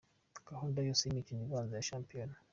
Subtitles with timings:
[0.49, 2.35] Gahunda yose y’imikino ibanza ya shampiyona.